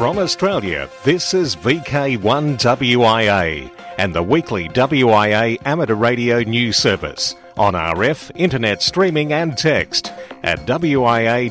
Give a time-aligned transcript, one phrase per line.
[0.00, 8.30] From Australia, this is VK1WIA and the weekly WIA amateur radio news service on RF,
[8.34, 10.10] internet streaming and text
[10.42, 11.50] at wia.org.au.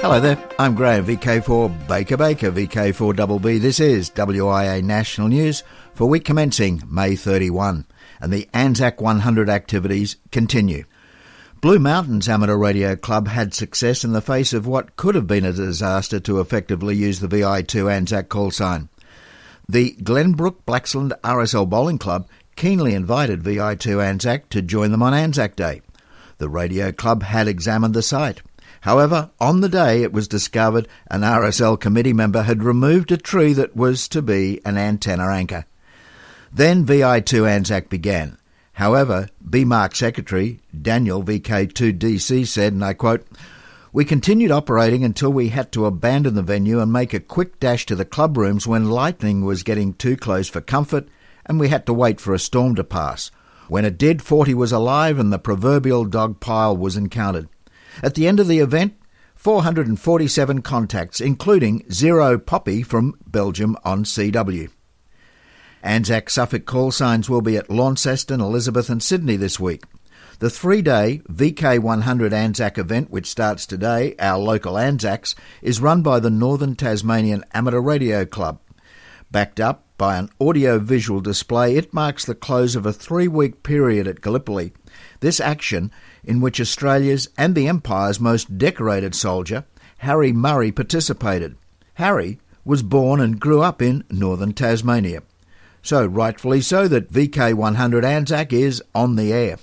[0.00, 3.60] Hello there, I'm Graham, VK4 Baker Baker, VK4BB.
[3.60, 5.62] This is WIA National News
[5.94, 7.86] for week commencing May 31,
[8.20, 10.86] and the Anzac 100 activities continue.
[11.60, 15.44] Blue Mountains Amateur Radio Club had success in the face of what could have been
[15.44, 18.88] a disaster to effectively use the VI2 Anzac call sign.
[19.68, 25.56] The Glenbrook Blaxland RSL Bowling Club keenly invited VI2 Anzac to join them on Anzac
[25.56, 25.82] Day.
[26.36, 28.40] The radio club had examined the site.
[28.82, 33.52] However, on the day it was discovered an RSL committee member had removed a tree
[33.54, 35.64] that was to be an antenna anchor.
[36.52, 38.37] Then VI2 Anzac began.
[38.78, 43.26] However, BMARC Secretary Daniel VK2DC said, and I quote,
[43.92, 47.86] We continued operating until we had to abandon the venue and make a quick dash
[47.86, 51.08] to the club rooms when lightning was getting too close for comfort
[51.44, 53.32] and we had to wait for a storm to pass.
[53.66, 57.48] When it did, 40 was alive and the proverbial dog pile was encountered.
[58.00, 58.94] At the end of the event,
[59.34, 64.70] 447 contacts, including zero Poppy from Belgium on CW.
[65.82, 69.84] Anzac suffix call signs will be at Launceston, Elizabeth, and Sydney this week.
[70.40, 76.20] The three day VK100 Anzac event, which starts today, our local Anzacs, is run by
[76.20, 78.60] the Northern Tasmanian Amateur Radio Club.
[79.30, 83.62] Backed up by an audio visual display, it marks the close of a three week
[83.62, 84.72] period at Gallipoli.
[85.20, 85.90] This action,
[86.22, 89.64] in which Australia's and the Empire's most decorated soldier,
[89.98, 91.56] Harry Murray, participated.
[91.94, 95.22] Harry was born and grew up in northern Tasmania.
[95.88, 99.56] So, rightfully so, that VK100 Anzac is on the air.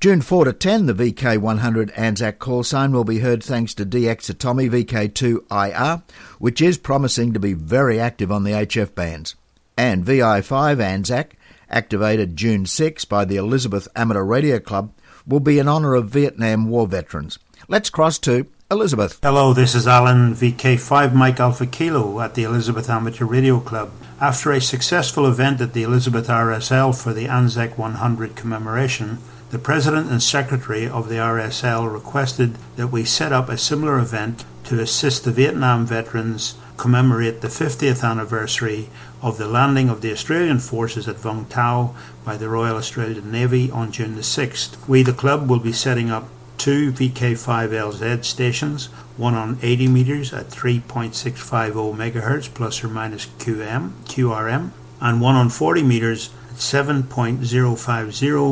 [0.00, 4.34] June 4 to 10, the VK100 Anzac call sign will be heard thanks to DX
[4.34, 6.02] Atomy VK2IR,
[6.40, 9.36] which is promising to be very active on the HF bands.
[9.78, 11.36] And VI5 Anzac,
[11.70, 14.90] activated June 6 by the Elizabeth Amateur Radio Club,
[15.24, 17.38] will be in honour of Vietnam War veterans.
[17.68, 19.18] Let's cross to Elizabeth.
[19.20, 23.90] Hello, this is Alan VK5 Mike Alpha Kilo at the Elizabeth Amateur Radio Club.
[24.20, 29.18] After a successful event at the Elizabeth RSL for the Anzac 100 commemoration,
[29.50, 34.44] the President and Secretary of the RSL requested that we set up a similar event
[34.62, 38.88] to assist the Vietnam veterans commemorate the 50th anniversary
[39.20, 41.92] of the landing of the Australian forces at Vung Tau
[42.24, 44.86] by the Royal Australian Navy on June the 6th.
[44.86, 46.28] We, the club, will be setting up
[46.60, 54.70] two VK5LZ stations, one on 80 meters at 3.650 megahertz plus or minus QM, QRM,
[55.00, 57.08] and one on 40 meters at 7.050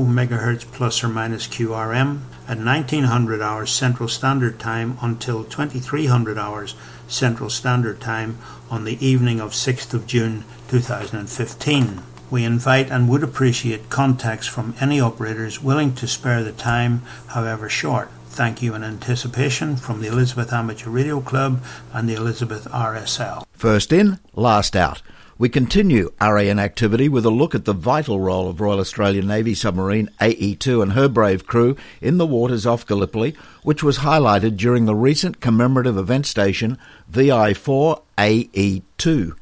[0.07, 6.75] megahertz plus or minus QRM at 1900 hours Central Standard Time until 2300 hours
[7.09, 8.39] Central Standard Time
[8.71, 12.03] on the evening of 6th of June 2015.
[12.31, 17.69] We invite and would appreciate contacts from any operators willing to spare the time, however
[17.69, 18.11] short.
[18.27, 21.63] Thank you in anticipation from the Elizabeth Amateur Radio Club
[21.93, 23.45] and the Elizabeth RSL.
[23.53, 25.03] First in, last out.
[25.39, 29.55] We continue RAN activity with a look at the vital role of Royal Australian Navy
[29.55, 34.85] submarine AE2 and her brave crew in the waters off Gallipoli, which was highlighted during
[34.85, 36.77] the recent commemorative event station
[37.13, 39.37] VI4 AE2.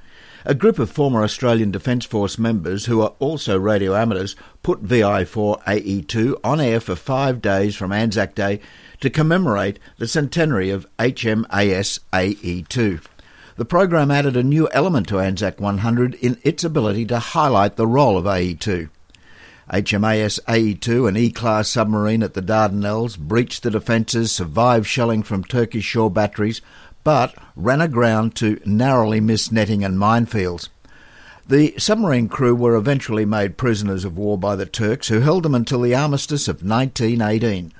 [0.48, 6.38] A group of former Australian Defence Force members who are also radio amateurs put VI4AE2
[6.44, 8.60] on air for five days from Anzac Day
[9.00, 13.00] to commemorate the centenary of HMAS AE2.
[13.56, 17.88] The program added a new element to Anzac 100 in its ability to highlight the
[17.88, 18.88] role of AE2.
[19.72, 25.84] HMAS AE2, an E-class submarine at the Dardanelles, breached the defences, survived shelling from Turkish
[25.84, 26.62] shore batteries,
[27.06, 30.70] but ran aground to narrowly miss netting and minefields.
[31.46, 35.54] The submarine crew were eventually made prisoners of war by the Turks, who held them
[35.54, 37.72] until the armistice of 1918.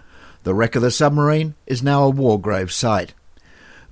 [0.45, 3.15] The wreck of the submarine is now a war grave site.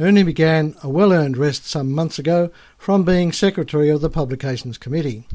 [0.00, 4.78] Ernie began a well earned rest some months ago from being secretary of the Publications
[4.78, 5.28] Committee.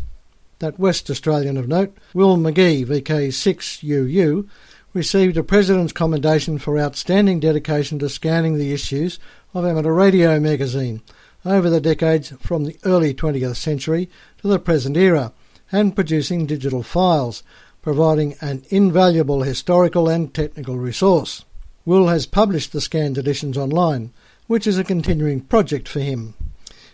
[0.60, 4.50] That West Australian of note, Will McGhie, VK6UU,
[4.94, 9.20] received a President's Commendation for outstanding dedication to scanning the issues
[9.56, 11.02] of Amateur Radio magazine
[11.46, 14.10] over the decades from the early 20th century
[14.42, 15.32] to the present era
[15.72, 17.42] and producing digital files,
[17.82, 21.46] providing an invaluable historical and technical resource.
[21.86, 24.12] Will has published the scanned editions online,
[24.48, 26.34] which is a continuing project for him.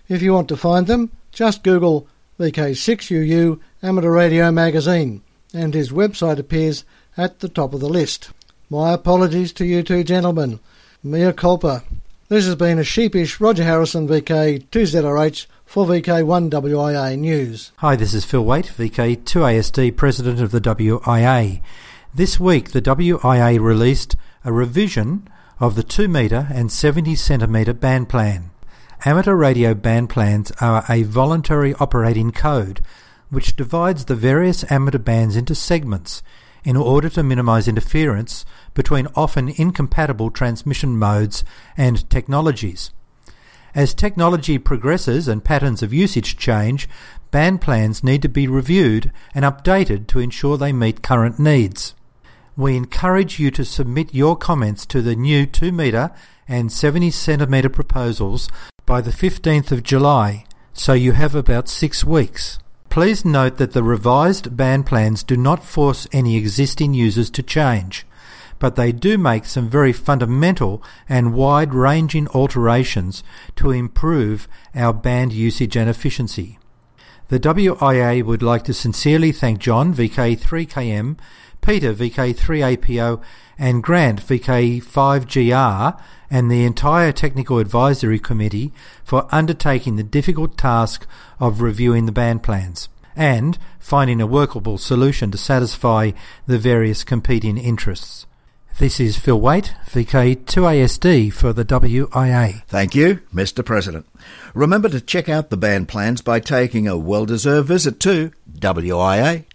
[0.08, 2.08] If you want to find them, just Google
[2.40, 6.86] VK6UU Amateur Radio Magazine, and his website appears
[7.18, 8.30] at the top of the list.
[8.70, 10.60] My apologies to you two gentlemen.
[11.04, 11.82] Mea culpa.
[12.32, 17.74] This has been a sheepish Roger Harrison VK2ZRH for VK1WIA News.
[17.80, 21.62] Hi, this is Phil Wait, VK2ASD President of the WIA.
[22.16, 25.28] This week, the WIA released a revision
[25.60, 28.52] of the 2 metre and 70 centimetre band plan.
[29.04, 32.80] Amateur radio band plans are a voluntary operating code
[33.30, 36.24] which divides the various amateur bands into segments
[36.64, 41.44] in order to minimize interference between often incompatible transmission modes
[41.76, 42.92] and technologies.
[43.74, 46.90] As technology progresses and patterns of usage change,
[47.32, 51.96] band plans need to be reviewed and updated to ensure they meet current needs.
[52.58, 56.12] We encourage you to submit your comments to the new 2 metre
[56.48, 58.50] and 70 centimetre proposals
[58.86, 62.60] by the 15th of July, so you have about six weeks.
[62.92, 68.06] Please note that the revised band plans do not force any existing users to change,
[68.60, 73.24] but they do make some very fundamental and wide ranging alterations
[73.56, 74.46] to improve
[74.76, 76.60] our band usage and efficiency.
[77.30, 81.18] The WIA would like to sincerely thank John, VK3KM,
[81.62, 83.22] Peter, VK3APO,
[83.58, 88.74] and Grant, VK5GR, and the entire Technical Advisory Committee
[89.04, 91.06] for undertaking the difficult task
[91.40, 96.12] of reviewing the band plans and finding a workable solution to satisfy
[96.48, 98.26] the various competing interests.
[98.80, 102.64] This is Phil Wait, VK2ASD for the WIA.
[102.68, 103.64] Thank you, Mr.
[103.64, 104.08] President.
[104.56, 109.46] Remember to check out the band plans by taking a well deserved visit to wia.org.au.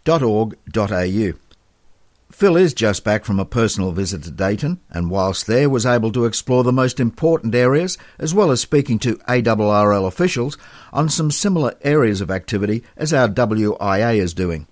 [2.36, 6.12] Phil is just back from a personal visit to Dayton, and whilst there was able
[6.12, 10.58] to explore the most important areas, as well as speaking to ARRL officials
[10.92, 14.66] on some similar areas of activity as our WIA is doing.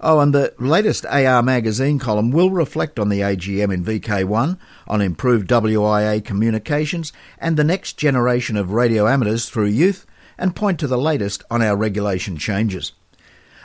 [0.00, 4.58] Oh, and the latest AR magazine column will reflect on the AGM in VK1,
[4.88, 10.06] on improved WIA communications, and the next generation of radio amateurs through youth,
[10.36, 12.94] and point to the latest on our regulation changes.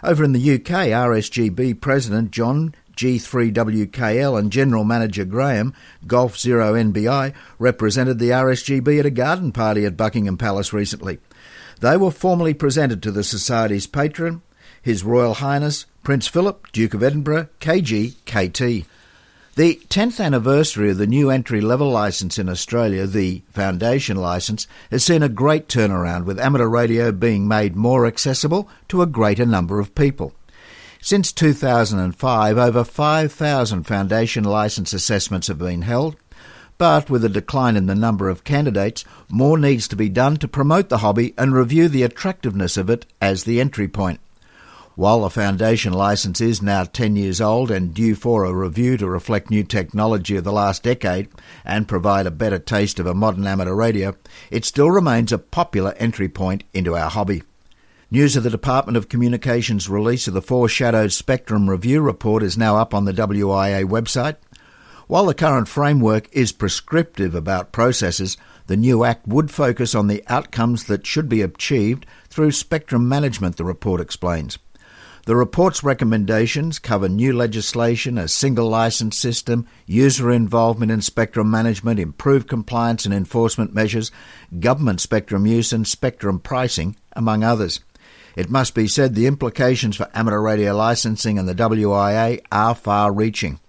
[0.03, 5.73] Over in the UK, RSGB President John G3WKL and General Manager Graham,
[6.07, 11.19] Golf Zero NBI, represented the RSGB at a garden party at Buckingham Palace recently.
[11.79, 14.41] They were formally presented to the Society's patron,
[14.81, 18.87] His Royal Highness Prince Philip, Duke of Edinburgh, KG, KT.
[19.55, 25.03] The 10th anniversary of the new entry level licence in Australia, the Foundation licence, has
[25.03, 29.79] seen a great turnaround with amateur radio being made more accessible to a greater number
[29.79, 30.33] of people.
[31.03, 36.15] Since 2005, over 5,000 foundation licence assessments have been held,
[36.77, 40.47] but with a decline in the number of candidates, more needs to be done to
[40.47, 44.19] promote the hobby and review the attractiveness of it as the entry point.
[44.95, 49.09] While the foundation licence is now 10 years old and due for a review to
[49.09, 51.29] reflect new technology of the last decade
[51.65, 54.15] and provide a better taste of a modern amateur radio,
[54.51, 57.41] it still remains a popular entry point into our hobby.
[58.13, 62.75] News of the Department of Communications release of the Foreshadowed Spectrum Review report is now
[62.75, 64.35] up on the WIA website.
[65.07, 68.35] While the current framework is prescriptive about processes,
[68.67, 73.55] the new Act would focus on the outcomes that should be achieved through spectrum management,
[73.55, 74.59] the report explains.
[75.25, 81.97] The report's recommendations cover new legislation, a single license system, user involvement in spectrum management,
[81.97, 84.11] improved compliance and enforcement measures,
[84.59, 87.79] government spectrum use, and spectrum pricing, among others.
[88.35, 93.11] It must be said the implications for amateur radio licensing and the WIA are far
[93.11, 93.59] reaching.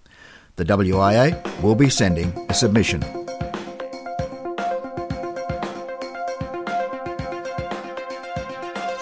[0.55, 3.01] The WIA will be sending a submission.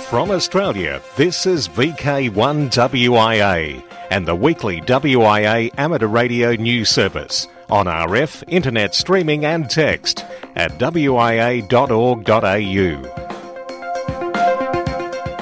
[0.09, 8.43] From Australia, this is VK1WIA and the weekly WIA amateur radio news service on RF,
[8.49, 10.25] internet streaming and text
[10.55, 11.61] at wia.org.au.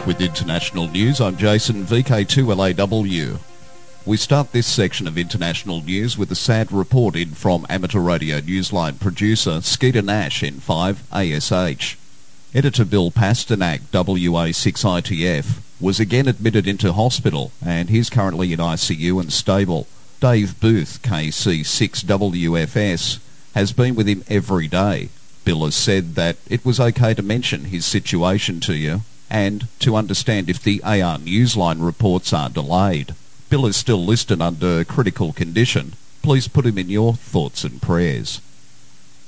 [0.09, 3.37] With international news, I'm Jason, VK2LAW.
[4.07, 8.39] We start this section of international news with a sad report in from amateur radio
[8.39, 11.95] newsline producer Skeeter Nash N5 ASH.
[12.55, 19.31] Editor Bill Pasternak WA6ITF was again admitted into hospital and he's currently in ICU and
[19.31, 19.85] stable.
[20.19, 23.19] Dave Booth KC6WFS
[23.53, 25.09] has been with him every day.
[25.45, 29.95] Bill has said that it was okay to mention his situation to you and to
[29.95, 33.13] understand if the AR Newsline reports are delayed.
[33.49, 35.93] Bill is still listed under critical condition.
[36.21, 38.41] Please put him in your thoughts and prayers.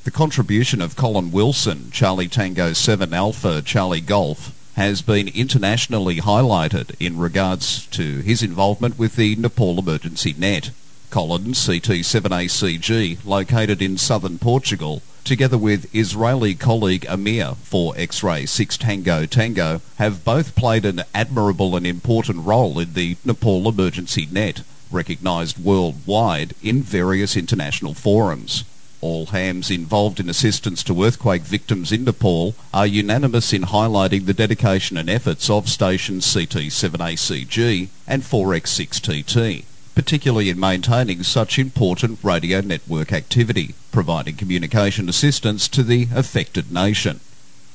[0.04, 6.96] The contribution of Colin Wilson, Charlie Tango 7 Alpha Charlie Golf, has been internationally highlighted
[7.00, 10.72] in regards to his involvement with the Nepal Emergency Net.
[11.12, 19.26] Colin, CT7ACG, located in southern Portugal, together with Israeli colleague Amir for X-Ray 6 Tango
[19.26, 25.58] Tango, have both played an admirable and important role in the Nepal Emergency Net, recognised
[25.58, 28.64] worldwide in various international forums.
[29.02, 34.34] All hams involved in assistance to earthquake victims in Nepal are unanimous in highlighting the
[34.34, 43.12] dedication and efforts of stations CT7ACG and 4X6TT particularly in maintaining such important radio network
[43.12, 47.20] activity, providing communication assistance to the affected nation.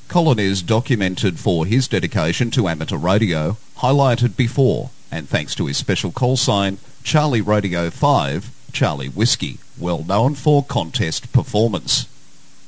[0.08, 5.76] Colin is documented for his dedication to amateur radio, highlighted before, and thanks to his
[5.76, 12.06] special call sign, Charlie Radio 5, Charlie Whiskey, well known for contest performance.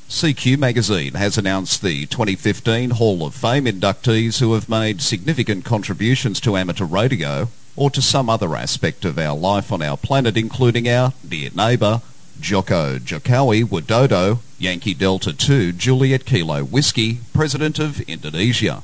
[0.08, 6.40] CQ magazine has announced the 2015 Hall of Fame inductees who have made significant contributions
[6.40, 7.48] to amateur radio
[7.78, 12.02] or to some other aspect of our life on our planet, including our dear neighbour,
[12.40, 18.82] Joko Jokowi Widodo, Yankee Delta 2, Juliet Kilo Whiskey, President of Indonesia.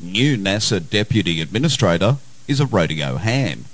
[0.00, 3.64] New NASA Deputy Administrator is a radio ham.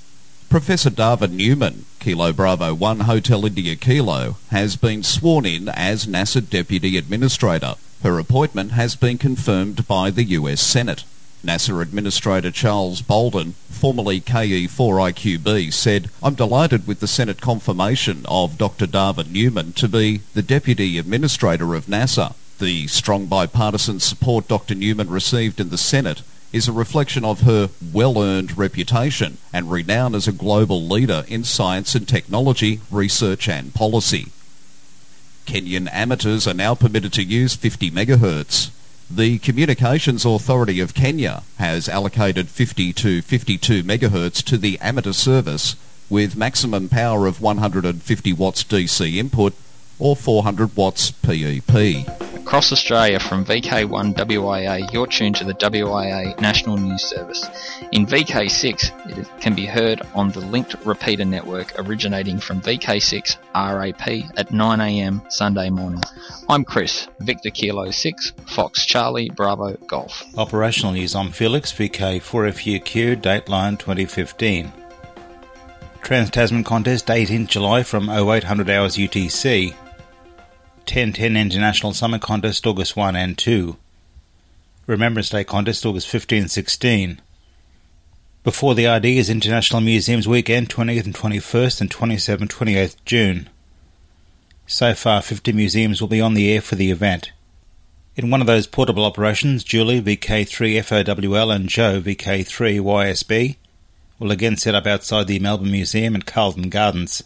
[0.48, 6.40] Professor Dava Newman, Kilo Bravo 1 Hotel India Kilo, has been sworn in as NASA
[6.48, 7.74] Deputy Administrator.
[8.02, 11.04] Her appointment has been confirmed by the US Senate.
[11.44, 18.86] NASA Administrator Charles Bolden, formerly KE4IQB, said, I'm delighted with the Senate confirmation of Dr.
[18.86, 22.34] Dava Newman to be the Deputy Administrator of NASA.
[22.58, 24.74] The strong bipartisan support Dr.
[24.74, 26.22] Newman received in the Senate
[26.52, 31.94] is a reflection of her well-earned reputation and renown as a global leader in science
[31.94, 34.28] and technology, research and policy.
[35.46, 38.70] Kenyan amateurs are now permitted to use 50 megahertz.
[39.10, 45.76] The Communications Authority of Kenya has allocated 50 to 52 megahertz to the amateur service
[46.08, 49.52] with maximum power of 150 watts DC input
[49.98, 52.33] or 400 watts PEP.
[52.44, 57.48] Across Australia from VK1WIA, you're tuned to the WIA National News Service.
[57.90, 64.08] In VK6, it can be heard on the linked repeater network originating from VK6 RAP
[64.36, 66.02] at 9am Sunday morning.
[66.46, 70.22] I'm Chris, Victor Kilo 6, Fox Charlie Bravo Golf.
[70.36, 74.70] Operational news, I'm Felix, VK4FUQ, Dateline 2015.
[76.02, 79.74] Trans Tasman contest 18th July from 0800 hours UTC.
[80.86, 83.76] 1010 International Summer Contest August 1 and 2.
[84.86, 87.22] Remembrance Day Contest August 15 and 16.
[88.42, 93.48] Before the RD is International Museums Weekend 20th and 21st and 27th 28th June.
[94.66, 97.32] So far 50 museums will be on the air for the event.
[98.14, 103.56] In one of those portable operations, Julie VK3FOWL and Joe VK3YSP
[104.18, 107.24] will again set up outside the Melbourne Museum and Carlton Gardens.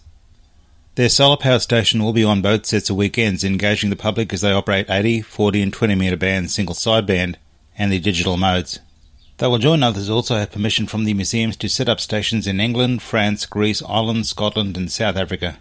[0.99, 4.41] Their solar power station will be on both sets of weekends, engaging the public as
[4.41, 7.37] they operate 80, 40, and 20 metre band single sideband
[7.79, 8.81] and the digital modes.
[9.37, 12.59] They will join others also have permission from the museums to set up stations in
[12.59, 15.59] England, France, Greece, Ireland, Scotland, and South Africa.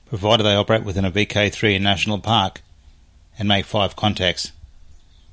[0.08, 2.62] provided they operate within a VK3 national park
[3.40, 4.52] and make five contacts.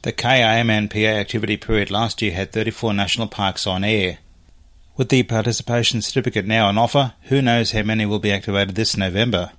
[0.02, 4.18] The KRMNPA activity period last year had 34 national parks on air.
[4.96, 8.96] With the participation certificate now on offer, who knows how many will be activated this
[8.96, 9.50] November?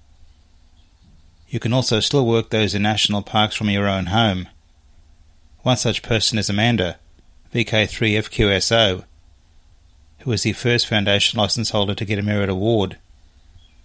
[1.49, 4.47] You can also still work those in national parks from your own home.
[5.61, 6.99] One such person is Amanda,
[7.53, 9.03] VK3FQSO,
[10.19, 12.97] who was the first Foundation license holder to get a Merit Award,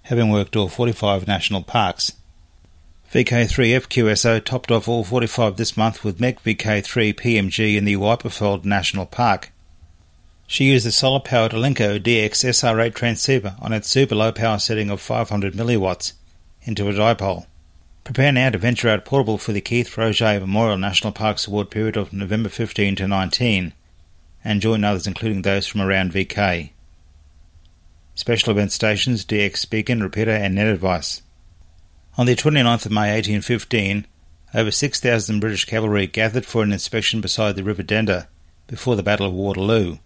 [0.03, 2.13] having worked all 45 national parks.
[3.13, 9.07] VK3FQSO topped off all 45 this month with MEC VK3 PMG in the Wyperfeld National
[9.07, 9.51] Park.
[10.47, 15.01] She used the solar-powered Alinco DX SR8 transceiver on its super low power setting of
[15.01, 16.13] 500 milliwatts
[16.63, 17.47] into a dipole.
[18.05, 21.97] Prepare now to venture out portable for the Keith Roget Memorial National Parks Award period
[21.97, 23.73] of November 15 to 19
[24.45, 26.71] and join others including those from around VK.
[28.15, 31.23] Special event stations DX Beacon, Repeater and Net Advice.
[32.19, 34.07] On the 29th of May 1815,
[34.53, 38.29] over 6,000 British cavalry gathered for an inspection beside the River Dender
[38.67, 39.97] before the Battle of Waterloo.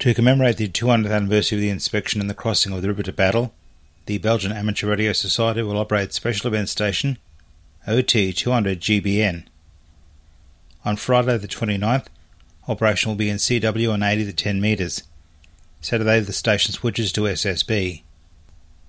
[0.00, 3.12] To commemorate the 200th anniversary of the inspection and the crossing of the river to
[3.12, 3.54] battle,
[4.06, 7.18] the Belgian Amateur Radio Society will operate Special Event Station
[7.86, 9.44] OT 200 GBN.
[10.84, 12.06] On Friday the 29th,
[12.68, 15.04] operation will be in CW on 80 to 10 metres.
[15.80, 18.02] Saturday the station switches to SSB.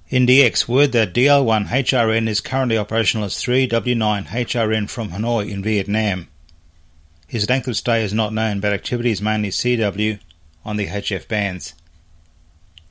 [0.10, 5.64] In DX, word that DL1 HRN is currently operational as 3W9 HRN from Hanoi in
[5.64, 6.28] Vietnam.
[7.28, 10.20] His length of stay is not known, but activity is mainly CW
[10.64, 11.74] on the HF bands.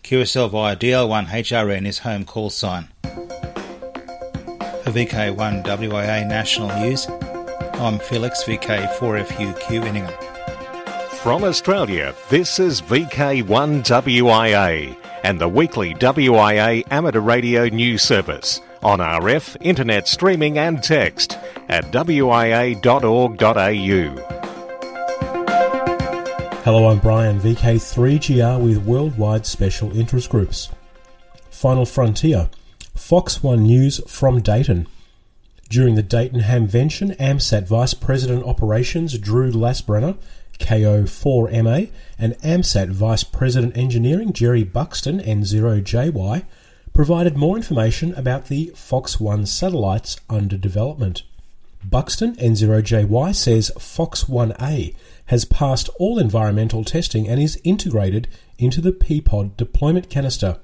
[0.05, 2.89] QSL via DL1 HRN is home call sign.
[3.03, 7.07] For VK1 WIA National News,
[7.81, 10.13] I'm Felix VK4FUQ in Ingham.
[11.23, 19.57] From Australia, this is VK1WIA and the weekly WIA amateur radio news service on RF,
[19.63, 21.39] internet streaming and text
[21.71, 22.75] at wia.org.au.
[26.65, 30.71] Hello, I'm Brian, VK3GR with Worldwide Special Interest Groups.
[31.51, 32.49] Final Frontier,
[32.95, 34.87] Fox One News from Dayton.
[35.69, 40.17] During the Dayton Hamvention, AMSAT Vice President Operations Drew Glasbrenner
[40.59, 46.45] KO4MA, and AMSAT Vice President Engineering Jerry Buxton N0JY
[46.95, 51.25] provided more information about the Fox 1 satellites under development.
[51.85, 54.95] Buxton N0JY says Fox 1A
[55.27, 60.59] has passed all environmental testing and is integrated into the P-Pod deployment canister.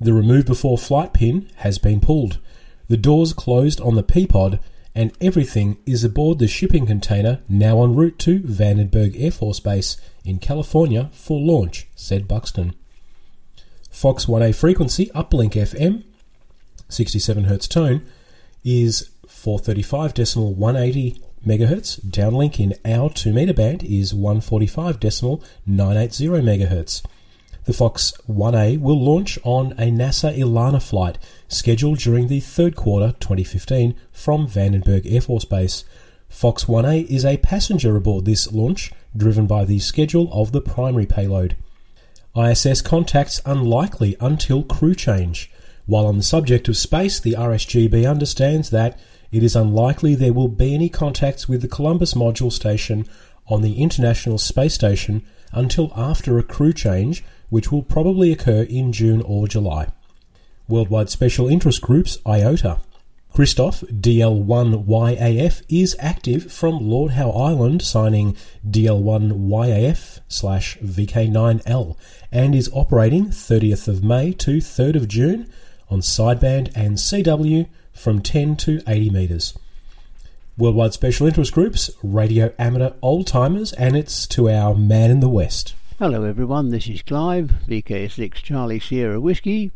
[0.00, 2.38] The remove before flight pin has been pulled.
[2.88, 4.60] The doors closed on the P-Pod
[4.94, 9.96] and everything is aboard the shipping container now en route to Vandenberg Air Force Base
[10.24, 12.74] in California for launch, said Buxton.
[13.90, 16.04] Fox 1A frequency, uplink FM,
[16.88, 18.06] 67 Hz tone,
[18.64, 22.00] is 435.180 MHz.
[22.06, 27.02] Downlink in our 2 meter band is 145.980 MHz.
[27.64, 33.14] The Fox 1A will launch on a NASA ELaNa flight scheduled during the third quarter
[33.20, 35.84] 2015 from Vandenberg Air Force Base.
[36.28, 41.04] Fox 1A is a passenger aboard this launch, driven by the schedule of the primary
[41.04, 41.56] payload.
[42.34, 45.50] ISS contacts unlikely until crew change.
[45.86, 48.98] While on the subject of space, the RSGB understands that
[49.30, 53.06] it is unlikely there will be any contacts with the Columbus Module Station
[53.46, 58.92] on the International Space Station until after a crew change which will probably occur in
[58.92, 59.88] June or July.
[60.68, 62.80] Worldwide Special Interest Groups IOTA.
[63.32, 68.36] Christoph DL1YAF is active from Lord Howe Island, signing
[68.68, 71.96] DL1YAF slash VK9L,
[72.32, 75.48] and is operating 30th of May to 3rd of June
[75.88, 79.58] on sideband and CW from 10 to 80 metres.
[80.56, 85.28] Worldwide Special Interest Groups, Radio Amateur Old Timers, and it's to our man in the
[85.28, 85.74] West.
[85.98, 89.72] Hello everyone, this is Clive, VK6 Charlie Sierra Whiskey,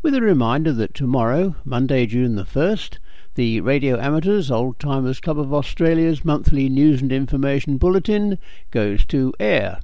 [0.00, 2.98] with a reminder that tomorrow, Monday, June the 1st,
[3.34, 8.38] the Radio Amateurs Old Timers Club of Australia's monthly news and information bulletin
[8.70, 9.80] goes to air.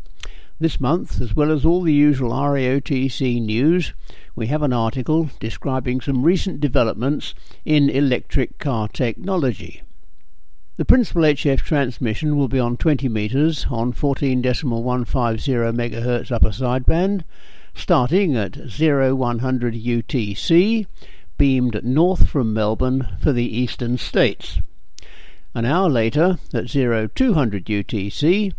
[0.62, 3.94] This month, as well as all the usual RAOTC news,
[4.37, 9.83] we have an article describing some recent developments in electric car technology.
[10.77, 17.25] The principal HF transmission will be on 20 metres on 14.150 MHz upper sideband,
[17.75, 20.87] starting at 0100 UTC,
[21.38, 24.61] beamed north from Melbourne for the eastern states.
[25.57, 28.53] An hour later, at 0200 UTC,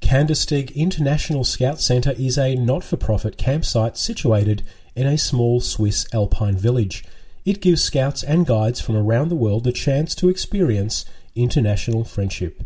[0.00, 4.62] Kandersteg International Scout Centre is a not for profit campsite situated
[4.96, 7.04] in a small Swiss alpine village.
[7.44, 12.62] It gives scouts and guides from around the world the chance to experience international friendship.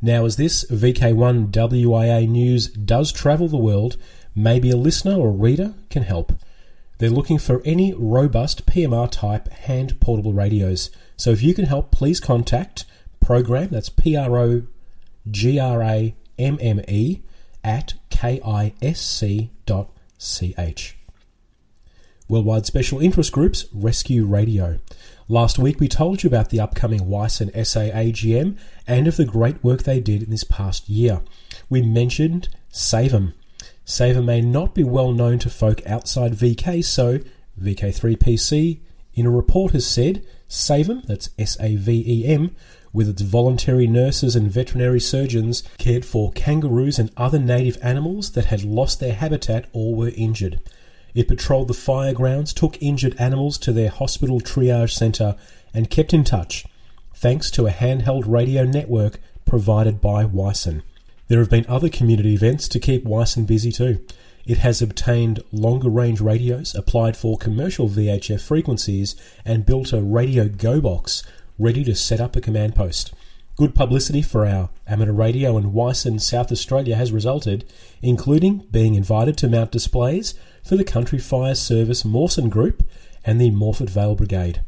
[0.00, 3.96] Now, as this VK1 WIA news does travel the world,
[4.34, 6.32] maybe a listener or reader can help.
[6.98, 10.90] They're looking for any robust PMR type hand portable radios.
[11.16, 12.84] So if you can help, please contact
[13.20, 14.62] program, that's P R O
[15.30, 17.22] G R A mme
[17.64, 19.50] at kisc.ch.
[22.28, 24.78] Worldwide Special Interest Groups Rescue Radio.
[25.28, 29.62] Last week we told you about the upcoming WICEN SA AGM and of the great
[29.62, 31.22] work they did in this past year.
[31.68, 33.32] We mentioned Savem.
[33.84, 37.20] Savem may not be well known to folk outside VK, so
[37.60, 38.80] VK3PC
[39.14, 42.54] in a report has said Savem, that's S A V E M,
[42.96, 48.46] with its voluntary nurses and veterinary surgeons, cared for kangaroos and other native animals that
[48.46, 50.58] had lost their habitat or were injured.
[51.14, 55.36] It patrolled the fire grounds, took injured animals to their hospital triage centre,
[55.74, 56.64] and kept in touch,
[57.14, 60.82] thanks to a handheld radio network provided by WICEN.
[61.28, 64.00] There have been other community events to keep WICEN busy too.
[64.46, 70.48] It has obtained longer range radios, applied for commercial VHF frequencies, and built a radio
[70.48, 71.22] go box
[71.58, 73.12] ready to set up a command post.
[73.56, 77.64] Good publicity for our amateur radio and WICEN South Australia has resulted,
[78.02, 82.82] including being invited to mount displays for the Country Fire Service Mawson Group
[83.24, 84.62] and the Morphett Vale Brigade.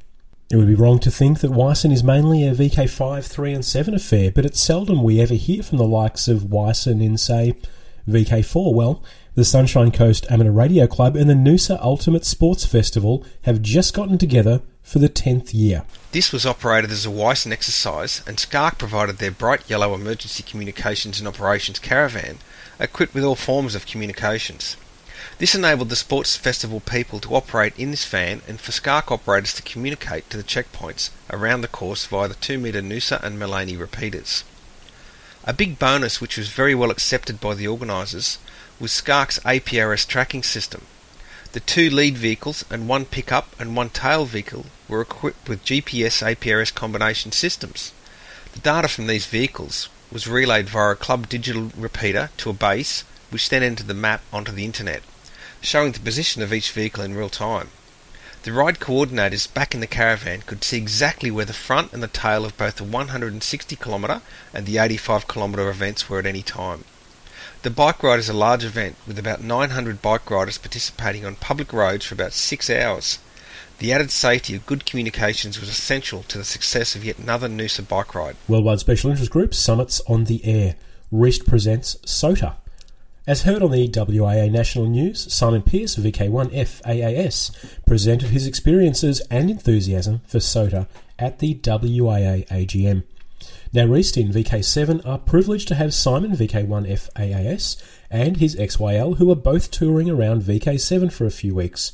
[0.50, 3.94] It would be wrong to think that WICEN is mainly a VK5, 3 and 7
[3.94, 7.54] affair, but it's seldom we ever hear from the likes of WICEN in, say,
[8.08, 8.72] VK4.
[8.72, 9.02] Well,
[9.34, 14.16] the Sunshine Coast Amateur Radio Club and the Noosa Ultimate Sports Festival have just gotten
[14.16, 15.84] together for the 10th year.
[16.12, 21.18] This was operated as a WICEN exercise, and SCARC provided their bright yellow emergency communications
[21.18, 22.38] and operations caravan,
[22.80, 24.78] equipped with all forms of communications.
[25.36, 29.52] This enabled the sports festival people to operate in this van and for SCARC operators
[29.56, 33.76] to communicate to the checkpoints around the course via the 2 metre Noosa and Mullaney
[33.76, 34.42] repeaters.
[35.44, 38.38] A big bonus which was very well accepted by the organisers
[38.80, 40.86] was SCARC's APRS tracking system.
[41.58, 46.22] The two lead vehicles and one pickup and one tail vehicle were equipped with GPS
[46.22, 47.90] APRS combination systems.
[48.52, 53.02] The data from these vehicles was relayed via a club digital repeater to a base,
[53.30, 55.02] which then entered the map onto the internet,
[55.60, 57.70] showing the position of each vehicle in real time.
[58.44, 62.06] The ride coordinators back in the caravan could see exactly where the front and the
[62.06, 64.22] tail of both the 160 km
[64.54, 66.84] and the 85 km events were at any time.
[67.62, 71.72] The bike ride is a large event with about 900 bike riders participating on public
[71.72, 73.18] roads for about six hours.
[73.78, 77.86] The added safety of good communications was essential to the success of yet another Noosa
[77.86, 78.36] bike ride.
[78.46, 80.76] Worldwide Special Interest Group Summits on the Air.
[81.10, 82.54] REAST presents SOTA.
[83.26, 90.20] As heard on the WIA National News, Simon Pearce, VK1FAAS, presented his experiences and enthusiasm
[90.28, 90.86] for SOTA
[91.18, 93.02] at the WIA AGM.
[93.70, 97.76] Now, East in VK7 are privileged to have Simon VK1 FAAS
[98.10, 101.92] and his XYL, who are both touring around VK7 for a few weeks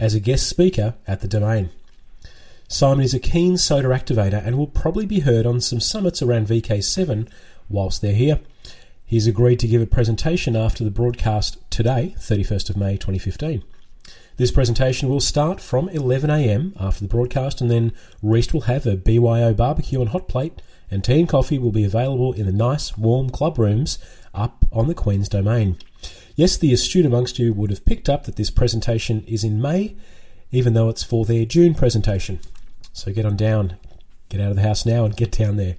[0.00, 1.70] as a guest speaker at the Domain.
[2.66, 6.48] Simon is a keen SOTA activator and will probably be heard on some summits around
[6.48, 7.28] VK7
[7.68, 8.40] whilst they're here.
[9.06, 13.62] He's agreed to give a presentation after the broadcast today, 31st of May 2015.
[14.38, 18.96] This presentation will start from 11am after the broadcast, and then REAST will have a
[18.96, 20.60] BYO barbecue and hot plate,
[20.92, 23.98] and tea and coffee will be available in the nice, warm club rooms
[24.34, 25.78] up on the Queen's Domain.
[26.36, 29.96] Yes, the astute amongst you would have picked up that this presentation is in May,
[30.50, 32.40] even though it's for their June presentation.
[32.92, 33.78] So get on down,
[34.28, 35.76] get out of the house now and get down there.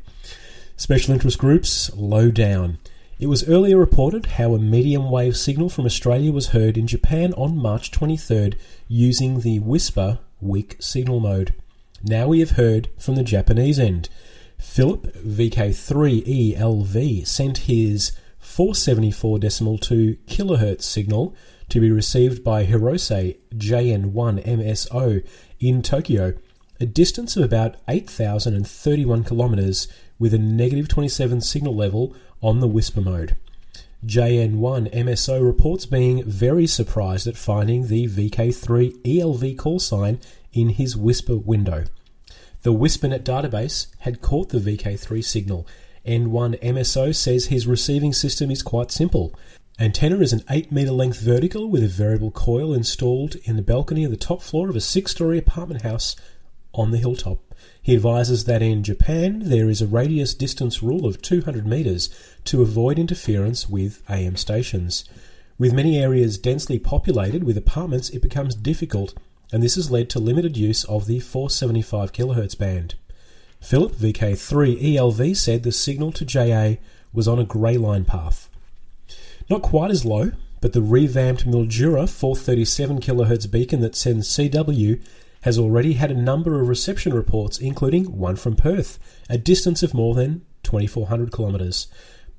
[0.78, 2.80] Special interest groups, low down.
[3.20, 7.34] It was earlier reported how a medium wave signal from Australia was heard in Japan
[7.34, 8.56] on March 23rd
[8.88, 11.54] using the WSPR weak signal mode.
[12.04, 14.10] Now we have heard from the Japanese end.
[14.64, 21.36] Philip VK3ELV sent his 474.2 kHz signal
[21.70, 25.24] to be received by Hirose JN1MSO
[25.60, 26.34] in Tokyo,
[26.80, 33.06] a distance of about 8,031 kilometers with a negative 27 signal level on the WSPR
[33.06, 33.36] mode.
[34.04, 40.20] JN1 MSO reports being very surprised at finding the VK3 ELV call sign
[40.52, 41.84] in his WSPR window.
[42.64, 45.68] The WSPRnet database had caught the VK3 signal.
[46.08, 49.36] N1 MSO says his receiving system is quite simple.
[49.80, 54.06] Antenna is an 8 meter length vertical with a variable coil installed in the balcony
[54.06, 56.16] of the top floor of a six story apartment house
[56.74, 57.40] on the hilltop.
[57.82, 62.10] He advises that in Japan there is a radius distance rule of 200 metres
[62.46, 65.04] to avoid interference with AM stations.
[65.58, 69.14] With many areas densely populated with apartments, it becomes difficult,
[69.54, 72.96] and this has led to limited use of the 475 kHz band.
[73.62, 76.82] Philip VK3 ELV said the signal to JA
[77.14, 78.50] was on a grey line path.
[79.52, 85.00] Not quite as low, but the revamped Mildura 437 kHz beacon that sends CW
[85.42, 88.98] has already had a number of reception reports, including one from Perth,
[89.30, 91.88] a distance of more than 2,400 kilometres.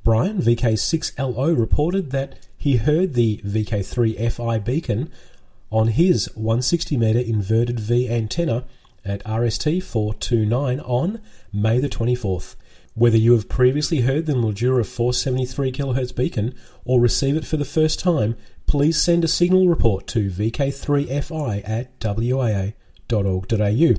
[0.02, 5.12] Brian, VK6LO, reported that he heard the VK3FI beacon
[5.74, 8.64] on his 160 metre inverted V antenna
[9.04, 11.20] at RST 429 on
[11.52, 12.54] May the 24th.
[12.94, 17.64] Whether you have previously heard the Mildura 473 kHz beacon or receive it for the
[17.64, 22.74] first time, please send a signal report to VK3FI at WIA
[23.08, 23.94] www.ecc.org.au.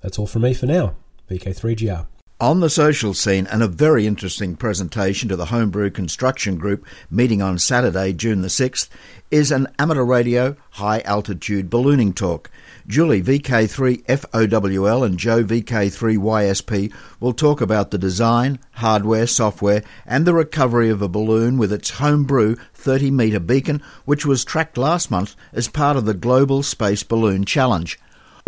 [0.00, 0.96] That's all from me for now.
[1.30, 2.06] VK3GR.
[2.38, 7.40] On the social scene, and a very interesting presentation to the Homebrew Construction Group meeting
[7.40, 8.90] on Saturday, June the 6th,
[9.30, 12.50] is an amateur radio high altitude ballooning talk.
[12.86, 20.90] Julie VK3FOWL and Joe VK3YSP will talk about the design, hardware, software, and the recovery
[20.90, 25.68] of a balloon with its homebrew 30 metre beacon, which was tracked last month as
[25.68, 27.98] part of the Global Space Balloon Challenge.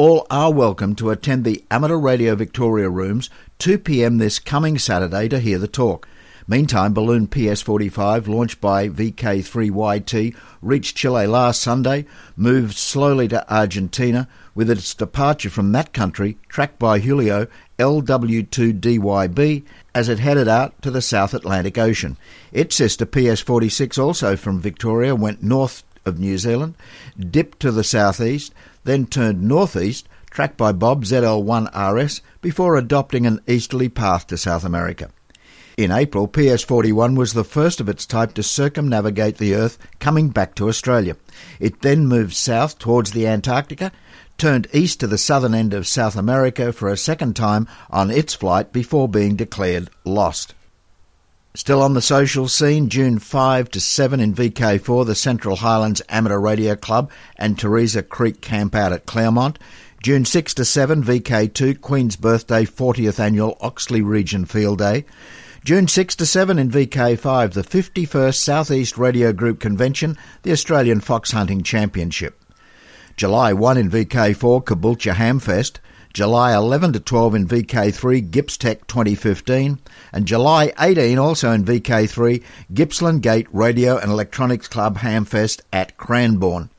[0.00, 5.28] All are welcome to attend the Amateur Radio Victoria rooms 2 pm this coming Saturday
[5.28, 6.06] to hear the talk.
[6.46, 14.70] Meantime, Balloon PS45, launched by VK3YT, reached Chile last Sunday, moved slowly to Argentina, with
[14.70, 17.48] its departure from that country tracked by Julio
[17.80, 22.16] LW2DYB as it headed out to the South Atlantic Ocean.
[22.52, 26.76] Its sister PS46, also from Victoria, went north of New Zealand,
[27.18, 33.88] dipped to the southeast, then turned northeast, tracked by Bob ZL1RS, before adopting an easterly
[33.88, 35.10] path to South America.
[35.76, 40.56] In April, PS41 was the first of its type to circumnavigate the Earth coming back
[40.56, 41.16] to Australia.
[41.60, 43.92] It then moved south towards the Antarctica,
[44.38, 48.34] turned east to the southern end of South America for a second time on its
[48.34, 50.54] flight before being declared lost.
[51.54, 56.38] Still on the social scene, June 5 to 7 in VK4, the Central Highlands Amateur
[56.38, 59.58] Radio Club and Theresa Creek Camp out at Clermont.
[60.00, 65.04] June 6 to 7, VK2, Queen's Birthday 40th Annual Oxley Region Field Day.
[65.64, 71.32] June 6 to 7 in VK5, the 51st Southeast Radio Group Convention, the Australian Fox
[71.32, 72.40] Hunting Championship.
[73.16, 75.78] July 1 in VK4, Caboolture Hamfest.
[76.14, 79.78] July 11 to 12 in VK3 GippsTech 2015,
[80.12, 86.70] and July 18 also in VK3 Gippsland Gate Radio and Electronics Club Hamfest at Cranbourne.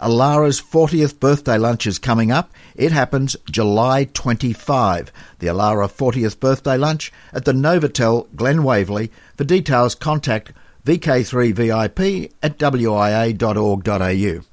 [0.00, 2.52] Alara's 40th birthday lunch is coming up.
[2.76, 5.12] It happens July 25.
[5.40, 9.10] The Alara 40th birthday lunch at the Novotel Glen Waverley.
[9.36, 10.52] For details, contact
[10.84, 14.44] VK3VIP at wia.org.au.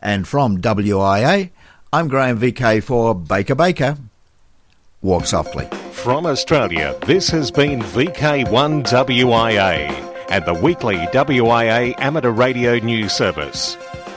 [0.00, 1.50] And from WIA,
[1.92, 3.98] I'm Graham VK for Baker Baker.
[5.00, 5.68] Walk softly.
[5.92, 13.76] From Australia, this has been VK1WIA and the weekly WIA amateur radio news service.